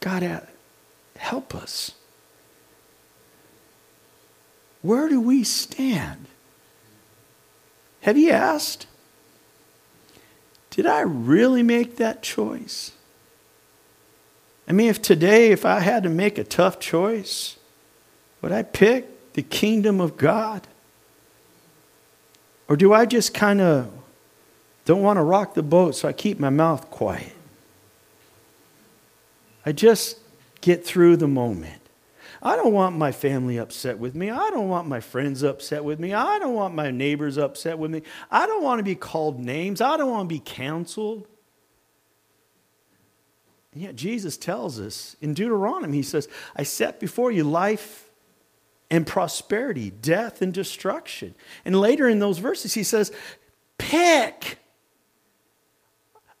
God, 0.00 0.22
uh, 0.22 0.40
help 1.16 1.54
us. 1.54 1.92
Where 4.82 5.08
do 5.08 5.20
we 5.20 5.42
stand? 5.42 6.26
Have 8.02 8.16
you 8.16 8.30
asked? 8.30 8.86
Did 10.70 10.86
I 10.86 11.00
really 11.00 11.62
make 11.62 11.96
that 11.96 12.22
choice? 12.22 12.92
I 14.68 14.72
mean, 14.72 14.88
if 14.88 15.02
today, 15.02 15.50
if 15.50 15.64
I 15.64 15.80
had 15.80 16.02
to 16.04 16.08
make 16.08 16.38
a 16.38 16.44
tough 16.44 16.78
choice, 16.78 17.56
would 18.40 18.52
I 18.52 18.62
pick 18.62 19.17
the 19.38 19.42
kingdom 19.42 20.00
of 20.00 20.16
God? 20.16 20.66
Or 22.66 22.76
do 22.76 22.92
I 22.92 23.06
just 23.06 23.32
kind 23.32 23.60
of 23.60 23.88
don't 24.84 25.00
want 25.00 25.16
to 25.16 25.22
rock 25.22 25.54
the 25.54 25.62
boat, 25.62 25.94
so 25.94 26.08
I 26.08 26.12
keep 26.12 26.40
my 26.40 26.50
mouth 26.50 26.90
quiet? 26.90 27.36
I 29.64 29.70
just 29.70 30.18
get 30.60 30.84
through 30.84 31.18
the 31.18 31.28
moment. 31.28 31.80
I 32.42 32.56
don't 32.56 32.72
want 32.72 32.96
my 32.96 33.12
family 33.12 33.58
upset 33.58 34.00
with 34.00 34.16
me. 34.16 34.28
I 34.28 34.50
don't 34.50 34.68
want 34.68 34.88
my 34.88 34.98
friends 34.98 35.44
upset 35.44 35.84
with 35.84 36.00
me. 36.00 36.12
I 36.12 36.40
don't 36.40 36.54
want 36.54 36.74
my 36.74 36.90
neighbors 36.90 37.38
upset 37.38 37.78
with 37.78 37.92
me. 37.92 38.02
I 38.32 38.44
don't 38.44 38.64
want 38.64 38.80
to 38.80 38.82
be 38.82 38.96
called 38.96 39.38
names. 39.38 39.80
I 39.80 39.96
don't 39.96 40.10
want 40.10 40.28
to 40.28 40.34
be 40.34 40.42
counseled. 40.44 41.28
And 43.72 43.82
yet 43.82 43.94
Jesus 43.94 44.36
tells 44.36 44.80
us 44.80 45.14
in 45.20 45.32
Deuteronomy, 45.32 45.98
he 45.98 46.02
says, 46.02 46.26
I 46.56 46.64
set 46.64 46.98
before 46.98 47.30
you 47.30 47.44
life 47.44 48.06
and 48.90 49.06
prosperity, 49.06 49.90
death 49.90 50.40
and 50.42 50.52
destruction. 50.52 51.34
And 51.64 51.78
later 51.80 52.08
in 52.08 52.18
those 52.18 52.38
verses, 52.38 52.74
he 52.74 52.82
says, 52.82 53.12
Pick. 53.76 54.58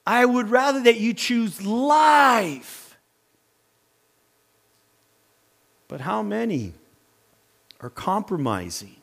I 0.06 0.24
would 0.24 0.50
rather 0.50 0.82
that 0.84 0.98
you 0.98 1.12
choose 1.12 1.62
life 1.62 2.88
But 5.88 6.02
how 6.02 6.22
many 6.22 6.74
are 7.80 7.90
compromising? 7.90 8.96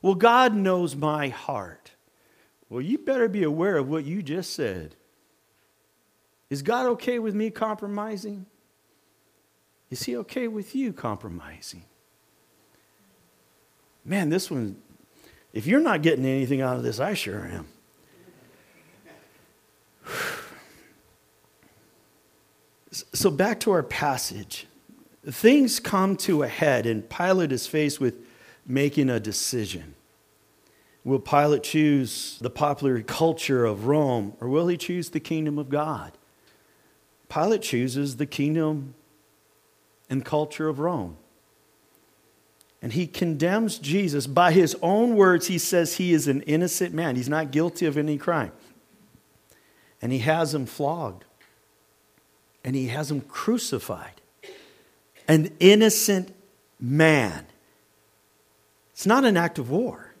Well, 0.00 0.14
God 0.14 0.54
knows 0.54 0.94
my 0.94 1.28
heart. 1.28 1.90
Well, 2.70 2.80
you 2.80 2.98
better 2.98 3.28
be 3.28 3.42
aware 3.42 3.76
of 3.76 3.88
what 3.88 4.04
you 4.04 4.22
just 4.22 4.54
said. 4.54 4.94
Is 6.48 6.62
God 6.62 6.86
okay 6.86 7.18
with 7.18 7.34
me 7.34 7.50
compromising? 7.50 8.46
Is 9.90 10.02
He 10.02 10.16
okay 10.18 10.48
with 10.48 10.74
you 10.74 10.92
compromising? 10.92 11.84
Man, 14.04 14.30
this 14.30 14.50
one, 14.50 14.76
if 15.52 15.66
you're 15.66 15.80
not 15.80 16.02
getting 16.02 16.24
anything 16.24 16.60
out 16.60 16.76
of 16.76 16.82
this, 16.82 17.00
I 17.00 17.14
sure 17.14 17.46
am. 17.46 17.66
So, 23.12 23.30
back 23.30 23.60
to 23.60 23.70
our 23.70 23.82
passage. 23.82 24.66
Things 25.24 25.78
come 25.78 26.16
to 26.16 26.42
a 26.42 26.48
head, 26.48 26.86
and 26.86 27.08
Pilate 27.08 27.52
is 27.52 27.66
faced 27.66 28.00
with 28.00 28.14
making 28.66 29.10
a 29.10 29.20
decision. 29.20 29.94
Will 31.04 31.18
Pilate 31.18 31.62
choose 31.62 32.38
the 32.40 32.50
popular 32.50 33.02
culture 33.02 33.66
of 33.66 33.86
Rome, 33.86 34.32
or 34.40 34.48
will 34.48 34.68
he 34.68 34.76
choose 34.76 35.10
the 35.10 35.20
kingdom 35.20 35.58
of 35.58 35.68
God? 35.68 36.12
Pilate 37.28 37.62
chooses 37.62 38.16
the 38.16 38.26
kingdom 38.26 38.94
and 40.10 40.24
culture 40.24 40.68
of 40.68 40.78
Rome. 40.78 41.16
And 42.80 42.92
he 42.92 43.06
condemns 43.06 43.78
Jesus. 43.78 44.26
By 44.26 44.52
his 44.52 44.76
own 44.82 45.16
words, 45.16 45.48
he 45.48 45.58
says 45.58 45.96
he 45.96 46.12
is 46.12 46.28
an 46.28 46.42
innocent 46.42 46.94
man. 46.94 47.16
He's 47.16 47.28
not 47.28 47.50
guilty 47.50 47.86
of 47.86 47.98
any 47.98 48.18
crime. 48.18 48.52
And 50.00 50.12
he 50.12 50.18
has 50.18 50.54
him 50.54 50.66
flogged. 50.66 51.24
And 52.64 52.76
he 52.76 52.88
has 52.88 53.10
him 53.10 53.20
crucified. 53.22 54.20
An 55.26 55.50
innocent 55.58 56.34
man. 56.78 57.46
It's 58.92 59.06
not 59.06 59.24
an 59.24 59.36
act 59.36 59.58
of 59.58 59.70
war. 59.70 60.14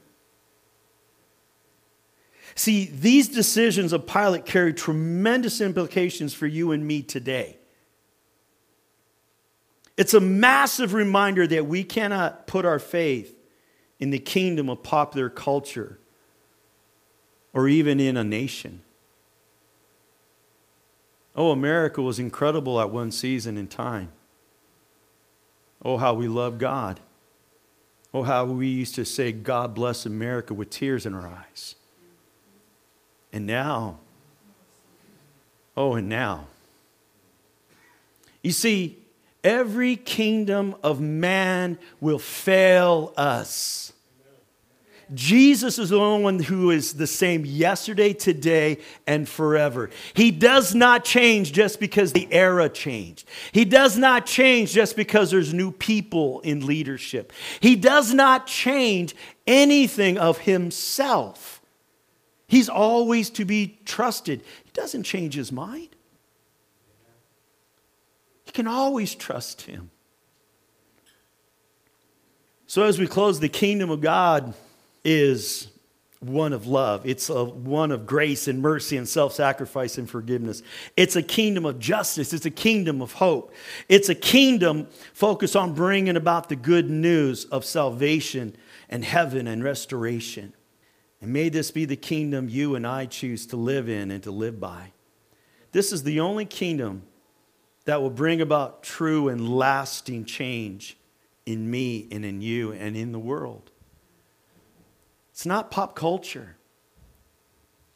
See, 2.54 2.86
these 2.86 3.28
decisions 3.28 3.92
of 3.92 4.06
Pilate 4.06 4.44
carry 4.44 4.74
tremendous 4.74 5.60
implications 5.60 6.34
for 6.34 6.48
you 6.48 6.72
and 6.72 6.84
me 6.84 7.02
today. 7.02 7.57
It's 9.98 10.14
a 10.14 10.20
massive 10.20 10.94
reminder 10.94 11.44
that 11.48 11.66
we 11.66 11.82
cannot 11.82 12.46
put 12.46 12.64
our 12.64 12.78
faith 12.78 13.34
in 13.98 14.10
the 14.10 14.20
kingdom 14.20 14.70
of 14.70 14.84
popular 14.84 15.28
culture 15.28 15.98
or 17.52 17.66
even 17.66 17.98
in 17.98 18.16
a 18.16 18.22
nation. 18.22 18.82
Oh, 21.34 21.50
America 21.50 22.00
was 22.00 22.20
incredible 22.20 22.80
at 22.80 22.90
one 22.90 23.10
season 23.10 23.58
in 23.58 23.66
time. 23.66 24.12
Oh, 25.84 25.96
how 25.96 26.14
we 26.14 26.28
love 26.28 26.58
God. 26.58 27.00
Oh, 28.14 28.22
how 28.22 28.44
we 28.44 28.68
used 28.68 28.94
to 28.94 29.04
say, 29.04 29.32
God 29.32 29.74
bless 29.74 30.06
America 30.06 30.54
with 30.54 30.70
tears 30.70 31.06
in 31.06 31.14
our 31.14 31.26
eyes. 31.26 31.74
And 33.32 33.48
now, 33.48 33.98
oh, 35.76 35.94
and 35.94 36.08
now. 36.08 36.46
You 38.44 38.52
see, 38.52 38.97
Every 39.44 39.96
kingdom 39.96 40.74
of 40.82 41.00
man 41.00 41.78
will 42.00 42.18
fail 42.18 43.12
us. 43.16 43.92
Jesus 45.14 45.78
is 45.78 45.88
the 45.88 45.98
only 45.98 46.22
one 46.22 46.38
who 46.38 46.70
is 46.70 46.94
the 46.94 47.06
same 47.06 47.46
yesterday, 47.46 48.12
today, 48.12 48.78
and 49.06 49.26
forever. 49.26 49.88
He 50.12 50.30
does 50.30 50.74
not 50.74 51.04
change 51.04 51.52
just 51.52 51.80
because 51.80 52.12
the 52.12 52.28
era 52.30 52.68
changed. 52.68 53.26
He 53.52 53.64
does 53.64 53.96
not 53.96 54.26
change 54.26 54.72
just 54.72 54.96
because 54.96 55.30
there's 55.30 55.54
new 55.54 55.70
people 55.70 56.40
in 56.40 56.66
leadership. 56.66 57.32
He 57.60 57.74
does 57.74 58.12
not 58.12 58.46
change 58.46 59.16
anything 59.46 60.18
of 60.18 60.38
himself. 60.38 61.62
He's 62.46 62.68
always 62.68 63.30
to 63.30 63.44
be 63.44 63.78
trusted. 63.84 64.42
He 64.64 64.70
doesn't 64.72 65.04
change 65.04 65.34
his 65.34 65.52
mind. 65.52 65.88
You 68.48 68.52
can 68.52 68.66
always 68.66 69.14
trust 69.14 69.62
Him. 69.62 69.90
So, 72.66 72.82
as 72.82 72.98
we 72.98 73.06
close, 73.06 73.40
the 73.40 73.48
kingdom 73.48 73.90
of 73.90 74.00
God 74.00 74.54
is 75.04 75.68
one 76.20 76.54
of 76.54 76.66
love. 76.66 77.06
It's 77.06 77.28
a 77.28 77.44
one 77.44 77.92
of 77.92 78.06
grace 78.06 78.48
and 78.48 78.60
mercy 78.62 78.96
and 78.96 79.06
self 79.06 79.34
sacrifice 79.34 79.98
and 79.98 80.08
forgiveness. 80.08 80.62
It's 80.96 81.14
a 81.14 81.22
kingdom 81.22 81.66
of 81.66 81.78
justice. 81.78 82.32
It's 82.32 82.46
a 82.46 82.50
kingdom 82.50 83.02
of 83.02 83.12
hope. 83.12 83.52
It's 83.86 84.08
a 84.08 84.14
kingdom 84.14 84.88
focused 85.12 85.54
on 85.54 85.74
bringing 85.74 86.16
about 86.16 86.48
the 86.48 86.56
good 86.56 86.88
news 86.88 87.44
of 87.44 87.66
salvation 87.66 88.56
and 88.88 89.04
heaven 89.04 89.46
and 89.46 89.62
restoration. 89.62 90.54
And 91.20 91.34
may 91.34 91.50
this 91.50 91.70
be 91.70 91.84
the 91.84 91.96
kingdom 91.96 92.48
you 92.48 92.74
and 92.74 92.86
I 92.86 93.04
choose 93.04 93.46
to 93.48 93.56
live 93.56 93.90
in 93.90 94.10
and 94.10 94.22
to 94.22 94.30
live 94.30 94.58
by. 94.58 94.92
This 95.72 95.92
is 95.92 96.02
the 96.02 96.20
only 96.20 96.46
kingdom 96.46 97.02
that 97.88 98.02
will 98.02 98.10
bring 98.10 98.42
about 98.42 98.82
true 98.82 99.30
and 99.30 99.48
lasting 99.48 100.26
change 100.26 100.98
in 101.46 101.70
me 101.70 102.06
and 102.12 102.22
in 102.22 102.42
you 102.42 102.70
and 102.70 102.94
in 102.94 103.12
the 103.12 103.18
world. 103.18 103.70
It's 105.30 105.46
not 105.46 105.70
pop 105.70 105.96
culture. 105.96 106.58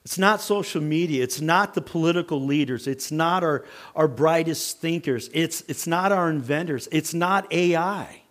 It's 0.02 0.16
not 0.16 0.40
social 0.40 0.80
media. 0.80 1.22
It's 1.22 1.42
not 1.42 1.74
the 1.74 1.82
political 1.82 2.40
leaders. 2.42 2.86
It's 2.86 3.12
not 3.12 3.44
our, 3.44 3.66
our 3.94 4.08
brightest 4.08 4.78
thinkers. 4.78 5.28
It's, 5.34 5.60
it's 5.68 5.86
not 5.86 6.10
our 6.10 6.30
inventors. 6.30 6.88
It's 6.90 7.12
not 7.12 7.52
AI. 7.52 8.22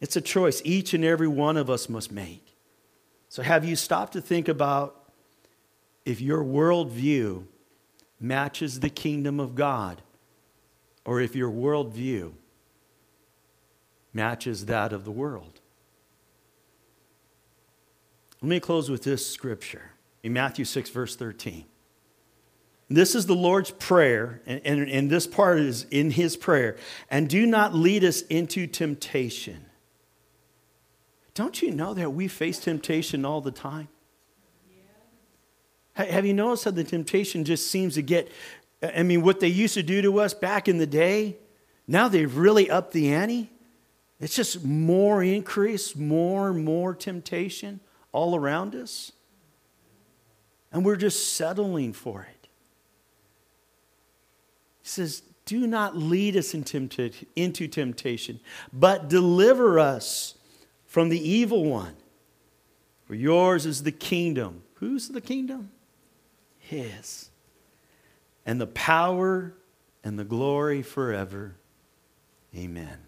It's 0.00 0.16
a 0.16 0.22
choice 0.22 0.62
each 0.64 0.94
and 0.94 1.04
every 1.04 1.28
one 1.28 1.58
of 1.58 1.68
us 1.68 1.90
must 1.90 2.10
make. 2.10 2.56
So, 3.28 3.42
have 3.42 3.66
you 3.66 3.76
stopped 3.76 4.14
to 4.14 4.22
think 4.22 4.48
about 4.48 5.10
if 6.06 6.22
your 6.22 6.42
worldview 6.42 7.48
matches 8.24 8.80
the 8.80 8.88
kingdom 8.88 9.38
of 9.38 9.54
God, 9.54 10.02
or 11.04 11.20
if 11.20 11.36
your 11.36 11.50
worldview 11.50 12.32
matches 14.12 14.66
that 14.66 14.92
of 14.92 15.04
the 15.04 15.10
world. 15.10 15.60
Let 18.40 18.48
me 18.48 18.60
close 18.60 18.90
with 18.90 19.02
this 19.04 19.26
scripture 19.26 19.92
in 20.22 20.32
Matthew 20.32 20.64
6, 20.64 20.90
verse 20.90 21.16
13. 21.16 21.64
This 22.88 23.14
is 23.14 23.26
the 23.26 23.34
Lord's 23.34 23.70
prayer, 23.70 24.40
and, 24.46 24.60
and, 24.64 24.88
and, 24.90 25.10
this 25.10 25.26
part 25.26 25.58
is 25.58 25.86
in 25.90 26.10
his 26.10 26.36
prayer. 26.36 26.76
And 27.10 27.28
do 27.28 27.46
not 27.46 27.74
lead 27.74 28.04
us 28.04 28.20
into 28.22 28.66
temptation. 28.66 29.64
Don't 31.32 31.62
you 31.62 31.70
know 31.70 31.94
that 31.94 32.12
we 32.12 32.28
face 32.28 32.58
temptation 32.58 33.24
all 33.24 33.40
the 33.40 33.50
time? 33.50 33.88
Have 35.94 36.26
you 36.26 36.34
noticed 36.34 36.64
how 36.64 36.72
the 36.72 36.84
temptation 36.84 37.44
just 37.44 37.70
seems 37.70 37.94
to 37.94 38.02
get, 38.02 38.30
I 38.82 39.04
mean, 39.04 39.22
what 39.22 39.40
they 39.40 39.48
used 39.48 39.74
to 39.74 39.82
do 39.82 40.02
to 40.02 40.20
us 40.20 40.34
back 40.34 40.68
in 40.68 40.78
the 40.78 40.86
day, 40.86 41.36
now 41.86 42.08
they've 42.08 42.36
really 42.36 42.68
upped 42.68 42.92
the 42.92 43.12
ante? 43.12 43.50
It's 44.20 44.34
just 44.34 44.64
more 44.64 45.22
increase, 45.22 45.94
more 45.94 46.48
and 46.50 46.64
more 46.64 46.94
temptation 46.94 47.80
all 48.10 48.34
around 48.34 48.74
us. 48.74 49.12
And 50.72 50.84
we're 50.84 50.96
just 50.96 51.34
settling 51.34 51.92
for 51.92 52.22
it. 52.22 52.48
He 54.82 54.88
says, 54.88 55.22
Do 55.44 55.66
not 55.66 55.96
lead 55.96 56.36
us 56.36 56.54
into 56.54 57.68
temptation, 57.68 58.40
but 58.72 59.08
deliver 59.08 59.78
us 59.78 60.34
from 60.86 61.08
the 61.08 61.28
evil 61.28 61.64
one. 61.64 61.94
For 63.06 63.14
yours 63.14 63.66
is 63.66 63.84
the 63.84 63.92
kingdom. 63.92 64.62
Who's 64.74 65.08
the 65.08 65.20
kingdom? 65.20 65.70
His. 66.74 67.30
And 68.44 68.60
the 68.60 68.66
power 68.66 69.54
and 70.02 70.18
the 70.18 70.24
glory 70.24 70.82
forever. 70.82 71.56
Amen. 72.54 72.98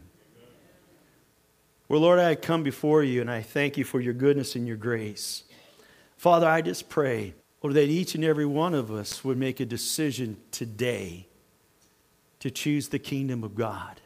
Well, 1.89 2.01
Lord, 2.01 2.19
I 2.19 2.35
come 2.35 2.63
before 2.63 3.05
you 3.05 3.21
and 3.21 3.31
I 3.31 3.43
thank 3.43 3.77
you 3.77 3.85
for 3.85 4.01
your 4.01 4.15
goodness 4.15 4.57
and 4.57 4.67
your 4.67 4.77
grace. 4.77 5.45
Father, 6.17 6.49
I 6.49 6.63
just 6.63 6.89
pray, 6.89 7.35
Lord, 7.63 7.75
that 7.75 7.89
each 7.89 8.15
and 8.15 8.25
every 8.25 8.47
one 8.47 8.75
of 8.75 8.91
us 8.91 9.25
would 9.25 9.39
make 9.39 9.61
a 9.61 9.67
decision 9.67 10.39
today 10.51 11.29
to 12.41 12.51
choose 12.51 12.89
the 12.89 12.99
kingdom 12.99 13.45
of 13.45 13.55
God. 13.55 14.01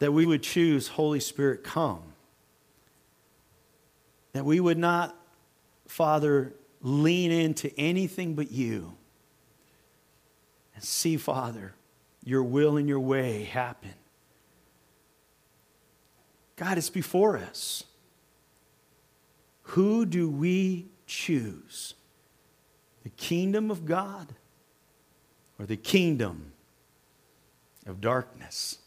That 0.00 0.12
we 0.12 0.26
would 0.26 0.42
choose 0.42 0.88
Holy 0.88 1.20
Spirit, 1.20 1.64
come. 1.64 2.02
That 4.32 4.44
we 4.44 4.60
would 4.60 4.78
not, 4.78 5.16
Father, 5.86 6.52
lean 6.80 7.30
into 7.30 7.72
anything 7.78 8.34
but 8.34 8.50
you 8.50 8.94
and 10.74 10.84
see, 10.84 11.16
Father, 11.16 11.74
your 12.24 12.42
will 12.42 12.76
and 12.76 12.88
your 12.88 13.00
way 13.00 13.44
happen. 13.44 13.94
God, 16.56 16.78
it's 16.78 16.90
before 16.90 17.36
us. 17.36 17.84
Who 19.62 20.06
do 20.06 20.28
we 20.30 20.86
choose? 21.06 21.94
The 23.02 23.10
kingdom 23.10 23.70
of 23.70 23.84
God 23.84 24.34
or 25.58 25.66
the 25.66 25.76
kingdom 25.76 26.52
of 27.86 28.00
darkness? 28.00 28.78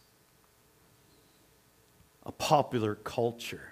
A 2.26 2.32
popular 2.32 2.96
culture 2.96 3.71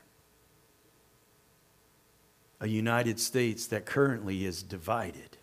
a 2.60 2.68
United 2.68 3.20
States 3.20 3.68
that 3.68 3.86
currently 3.86 4.46
is 4.46 4.64
divided. 4.64 5.38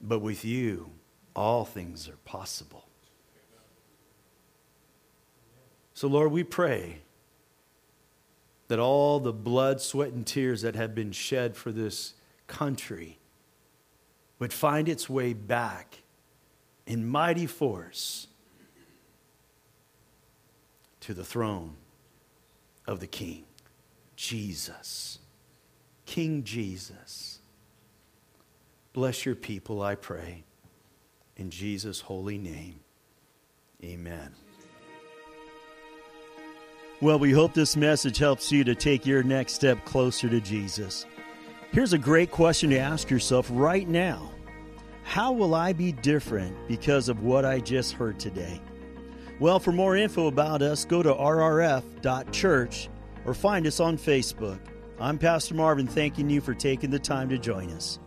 But 0.00 0.20
with 0.20 0.44
you, 0.44 0.90
all 1.36 1.64
things 1.64 2.08
are 2.08 2.16
possible. 2.24 2.86
So, 5.94 6.08
Lord, 6.08 6.32
we 6.32 6.42
pray 6.42 7.02
that 8.68 8.78
all 8.78 9.20
the 9.20 9.32
blood, 9.32 9.80
sweat, 9.80 10.12
and 10.12 10.26
tears 10.26 10.62
that 10.62 10.74
have 10.74 10.94
been 10.94 11.12
shed 11.12 11.56
for 11.56 11.72
this 11.72 12.14
country 12.46 13.18
would 14.38 14.52
find 14.52 14.88
its 14.88 15.08
way 15.08 15.32
back 15.32 16.02
in 16.86 17.06
mighty 17.06 17.46
force 17.46 18.26
to 21.00 21.14
the 21.14 21.24
throne 21.24 21.76
of 22.86 23.00
the 23.00 23.06
King, 23.06 23.44
Jesus. 24.16 25.19
King 26.10 26.42
Jesus. 26.42 27.38
Bless 28.92 29.24
your 29.24 29.36
people, 29.36 29.80
I 29.80 29.94
pray. 29.94 30.42
In 31.36 31.50
Jesus' 31.50 32.00
holy 32.00 32.36
name, 32.36 32.80
Amen. 33.84 34.34
Well, 37.00 37.20
we 37.20 37.30
hope 37.30 37.54
this 37.54 37.76
message 37.76 38.18
helps 38.18 38.50
you 38.50 38.64
to 38.64 38.74
take 38.74 39.06
your 39.06 39.22
next 39.22 39.52
step 39.52 39.84
closer 39.84 40.28
to 40.28 40.40
Jesus. 40.40 41.06
Here's 41.70 41.92
a 41.92 41.98
great 41.98 42.32
question 42.32 42.70
to 42.70 42.78
ask 42.78 43.08
yourself 43.08 43.46
right 43.48 43.88
now 43.88 44.32
How 45.04 45.30
will 45.30 45.54
I 45.54 45.72
be 45.72 45.92
different 45.92 46.56
because 46.66 47.08
of 47.08 47.22
what 47.22 47.44
I 47.44 47.60
just 47.60 47.92
heard 47.92 48.18
today? 48.18 48.60
Well, 49.38 49.60
for 49.60 49.70
more 49.70 49.94
info 49.94 50.26
about 50.26 50.60
us, 50.60 50.84
go 50.84 51.04
to 51.04 51.14
rrf.church 51.14 52.88
or 53.24 53.32
find 53.32 53.64
us 53.68 53.78
on 53.78 53.96
Facebook. 53.96 54.58
I'm 55.00 55.16
Pastor 55.16 55.54
Marvin, 55.54 55.86
thanking 55.86 56.28
you 56.28 56.42
for 56.42 56.52
taking 56.52 56.90
the 56.90 56.98
time 56.98 57.30
to 57.30 57.38
join 57.38 57.70
us. 57.70 57.98